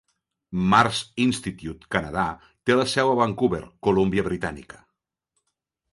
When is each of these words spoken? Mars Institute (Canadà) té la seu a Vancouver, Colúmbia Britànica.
Mars 0.69 1.01
Institute 1.25 1.85
(Canadà) 1.95 2.25
té 2.69 2.77
la 2.79 2.89
seu 2.97 3.13
a 3.13 3.15
Vancouver, 3.23 3.63
Colúmbia 3.89 4.29
Britànica. 4.31 4.85